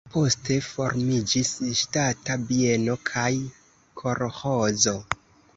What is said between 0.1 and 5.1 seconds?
Poste formiĝis ŝtata bieno kaj kolĥozo.